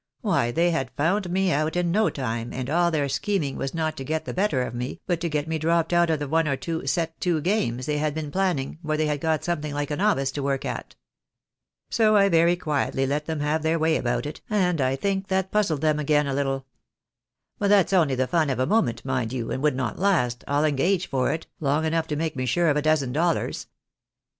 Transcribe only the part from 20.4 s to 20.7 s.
I'll